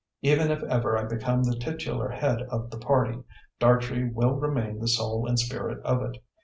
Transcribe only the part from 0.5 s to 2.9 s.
ever I become the titular head of the